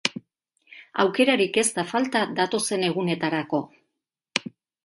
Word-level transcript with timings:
Aukerarik 1.03 1.59
ez 1.63 1.65
da 1.77 1.85
falta 1.91 2.23
datozen 2.41 2.89
egunetarako! 2.91 3.63